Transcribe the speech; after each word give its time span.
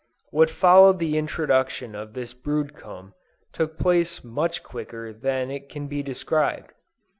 What 0.31 0.49
followed 0.49 0.97
the 0.97 1.15
introduction 1.15 1.93
of 1.93 2.13
this 2.13 2.33
brood 2.33 2.73
comb, 2.75 3.13
took 3.53 3.77
place 3.77 4.23
much 4.23 4.63
quicker 4.63 5.13
than 5.13 5.51
it 5.51 5.69
can 5.69 5.85
be 5.87 6.01
described. 6.01 6.73